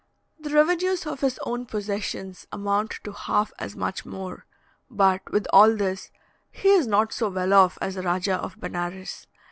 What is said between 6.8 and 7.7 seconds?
not so well